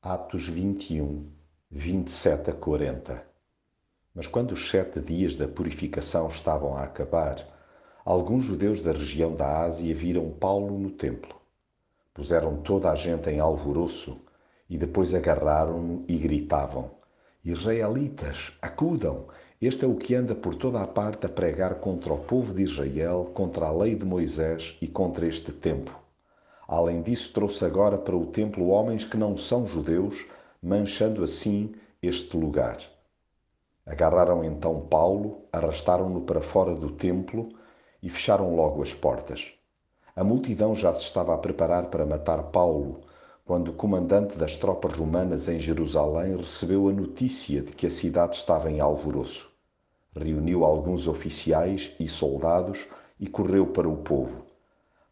Atos 0.00 0.46
21, 0.46 1.26
27 1.72 2.50
a 2.50 2.52
40. 2.52 3.20
Mas 4.14 4.28
quando 4.28 4.52
os 4.52 4.70
sete 4.70 5.00
dias 5.00 5.36
da 5.36 5.48
purificação 5.48 6.28
estavam 6.28 6.76
a 6.76 6.84
acabar, 6.84 7.44
alguns 8.04 8.44
judeus 8.44 8.80
da 8.80 8.92
região 8.92 9.34
da 9.34 9.64
Ásia 9.64 9.92
viram 9.92 10.30
Paulo 10.30 10.78
no 10.78 10.92
templo. 10.92 11.34
Puseram 12.14 12.58
toda 12.58 12.92
a 12.92 12.94
gente 12.94 13.28
em 13.28 13.40
alvoroço 13.40 14.20
e 14.70 14.78
depois 14.78 15.12
agarraram-no 15.12 16.04
e 16.06 16.16
gritavam: 16.16 16.92
Israelitas, 17.44 18.52
acudam! 18.62 19.26
Este 19.60 19.84
é 19.84 19.88
o 19.88 19.96
que 19.96 20.14
anda 20.14 20.32
por 20.32 20.54
toda 20.54 20.80
a 20.80 20.86
parte 20.86 21.26
a 21.26 21.28
pregar 21.28 21.74
contra 21.80 22.12
o 22.12 22.18
povo 22.18 22.54
de 22.54 22.62
Israel, 22.62 23.32
contra 23.34 23.66
a 23.66 23.72
lei 23.72 23.96
de 23.96 24.06
Moisés 24.06 24.78
e 24.80 24.86
contra 24.86 25.26
este 25.26 25.50
templo. 25.50 26.07
Além 26.68 27.00
disso, 27.00 27.32
trouxe 27.32 27.64
agora 27.64 27.96
para 27.96 28.14
o 28.14 28.26
templo 28.26 28.68
homens 28.68 29.02
que 29.02 29.16
não 29.16 29.38
são 29.38 29.64
judeus, 29.64 30.26
manchando 30.62 31.24
assim 31.24 31.74
este 32.02 32.36
lugar. 32.36 32.78
Agarraram 33.86 34.44
então 34.44 34.78
Paulo, 34.82 35.44
arrastaram-no 35.50 36.20
para 36.20 36.42
fora 36.42 36.74
do 36.74 36.90
templo 36.90 37.48
e 38.02 38.10
fecharam 38.10 38.54
logo 38.54 38.82
as 38.82 38.92
portas. 38.92 39.50
A 40.14 40.22
multidão 40.22 40.74
já 40.74 40.94
se 40.94 41.04
estava 41.04 41.34
a 41.34 41.38
preparar 41.38 41.86
para 41.86 42.04
matar 42.04 42.42
Paulo, 42.50 43.00
quando 43.46 43.68
o 43.68 43.72
comandante 43.72 44.36
das 44.36 44.54
tropas 44.54 44.92
romanas 44.92 45.48
em 45.48 45.58
Jerusalém 45.58 46.36
recebeu 46.36 46.86
a 46.86 46.92
notícia 46.92 47.62
de 47.62 47.72
que 47.72 47.86
a 47.86 47.90
cidade 47.90 48.36
estava 48.36 48.70
em 48.70 48.78
alvoroço. 48.78 49.50
Reuniu 50.14 50.66
alguns 50.66 51.06
oficiais 51.08 51.94
e 51.98 52.06
soldados 52.06 52.86
e 53.18 53.26
correu 53.26 53.68
para 53.68 53.88
o 53.88 53.96
povo. 53.96 54.47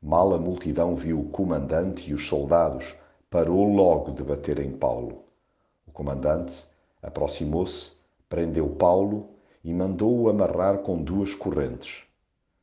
Mal 0.02 0.34
a 0.34 0.38
multidão 0.38 0.94
viu 0.94 1.20
o 1.20 1.28
comandante 1.30 2.10
e 2.10 2.14
os 2.14 2.26
soldados, 2.28 2.94
parou 3.30 3.72
logo 3.72 4.12
de 4.12 4.22
bater 4.22 4.58
em 4.58 4.70
Paulo. 4.70 5.24
O 5.86 5.90
comandante 5.90 6.64
aproximou-se, 7.02 7.92
prendeu 8.28 8.68
Paulo 8.68 9.30
e 9.64 9.72
mandou-o 9.72 10.28
amarrar 10.28 10.78
com 10.78 11.02
duas 11.02 11.34
correntes. 11.34 12.04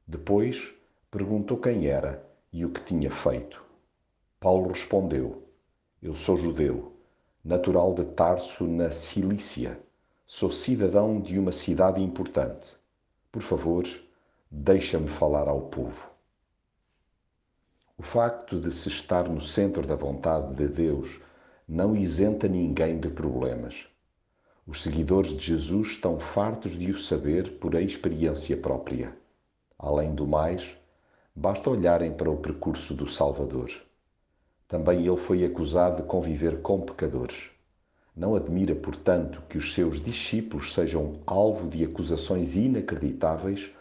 Depois 0.07 0.73
perguntou 1.09 1.57
quem 1.57 1.87
era 1.87 2.23
e 2.51 2.63
o 2.65 2.69
que 2.69 2.83
tinha 2.83 3.09
feito. 3.09 3.63
Paulo 4.39 4.69
respondeu: 4.69 5.43
Eu 6.01 6.15
sou 6.15 6.37
judeu, 6.37 6.93
natural 7.43 7.93
de 7.93 8.05
Tarso, 8.05 8.65
na 8.65 8.91
Cilícia. 8.91 9.79
Sou 10.25 10.51
cidadão 10.51 11.19
de 11.19 11.37
uma 11.37 11.51
cidade 11.51 12.01
importante. 12.01 12.67
Por 13.31 13.41
favor, 13.41 13.83
deixa-me 14.49 15.07
falar 15.07 15.47
ao 15.47 15.61
povo. 15.61 16.12
O 17.95 18.01
facto 18.01 18.59
de 18.59 18.71
se 18.71 18.89
estar 18.89 19.29
no 19.29 19.39
centro 19.39 19.85
da 19.85 19.95
vontade 19.95 20.55
de 20.55 20.67
Deus 20.67 21.21
não 21.67 21.95
isenta 21.95 22.47
ninguém 22.47 22.99
de 22.99 23.07
problemas. 23.07 23.85
Os 24.65 24.81
seguidores 24.81 25.31
de 25.31 25.45
Jesus 25.45 25.89
estão 25.89 26.19
fartos 26.19 26.71
de 26.71 26.89
o 26.89 26.97
saber 26.97 27.59
por 27.59 27.75
experiência 27.75 28.57
própria. 28.57 29.15
Além 29.77 30.15
do 30.15 30.25
mais, 30.25 30.75
basta 31.35 31.69
olharem 31.69 32.11
para 32.11 32.31
o 32.31 32.37
percurso 32.37 32.95
do 32.95 33.07
Salvador. 33.07 33.71
Também 34.67 35.05
ele 35.05 35.17
foi 35.17 35.45
acusado 35.45 36.01
de 36.01 36.07
conviver 36.07 36.61
com 36.61 36.81
pecadores. 36.81 37.51
Não 38.15 38.35
admira, 38.35 38.73
portanto, 38.73 39.43
que 39.47 39.57
os 39.57 39.71
seus 39.71 40.01
discípulos 40.01 40.73
sejam 40.73 41.19
alvo 41.27 41.69
de 41.69 41.83
acusações 41.83 42.55
inacreditáveis 42.55 43.71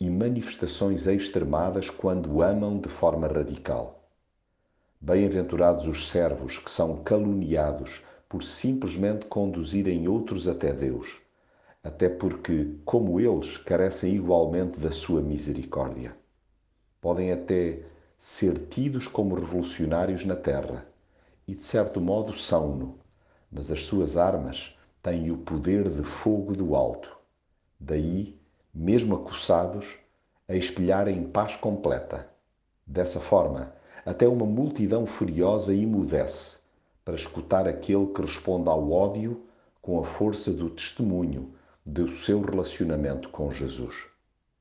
e 0.00 0.08
manifestações 0.08 1.06
extremadas 1.06 1.90
quando 1.90 2.40
amam 2.40 2.80
de 2.80 2.88
forma 2.88 3.28
radical. 3.28 4.08
Bem-aventurados 4.98 5.86
os 5.86 6.08
servos 6.08 6.56
que 6.56 6.70
são 6.70 7.02
caluniados 7.02 8.02
por 8.26 8.42
simplesmente 8.42 9.26
conduzirem 9.26 10.08
outros 10.08 10.48
até 10.48 10.72
Deus, 10.72 11.18
até 11.84 12.08
porque, 12.08 12.76
como 12.82 13.20
eles, 13.20 13.58
carecem 13.58 14.14
igualmente 14.14 14.80
da 14.80 14.90
sua 14.90 15.20
misericórdia. 15.20 16.16
Podem 16.98 17.30
até 17.30 17.82
ser 18.16 18.56
tidos 18.68 19.06
como 19.06 19.34
revolucionários 19.34 20.24
na 20.24 20.36
terra, 20.36 20.86
e 21.46 21.54
de 21.54 21.62
certo 21.62 22.00
modo 22.00 22.32
são-no, 22.32 22.98
mas 23.52 23.70
as 23.70 23.84
suas 23.84 24.16
armas 24.16 24.74
têm 25.02 25.30
o 25.30 25.36
poder 25.36 25.90
de 25.90 26.04
fogo 26.04 26.54
do 26.54 26.74
alto. 26.74 27.14
Daí 27.78 28.39
mesmo 28.74 29.16
acossados, 29.16 29.98
a 30.48 30.54
espelharem 30.54 31.24
paz 31.24 31.56
completa. 31.56 32.28
Dessa 32.86 33.20
forma, 33.20 33.72
até 34.04 34.26
uma 34.26 34.46
multidão 34.46 35.06
furiosa 35.06 35.74
emudece 35.74 36.56
para 37.04 37.14
escutar 37.14 37.68
aquele 37.68 38.06
que 38.06 38.22
responde 38.22 38.68
ao 38.68 38.90
ódio 38.90 39.42
com 39.80 40.00
a 40.00 40.04
força 40.04 40.50
do 40.52 40.70
testemunho 40.70 41.54
do 41.84 42.08
seu 42.08 42.40
relacionamento 42.40 43.28
com 43.30 43.50
Jesus. 43.50 44.06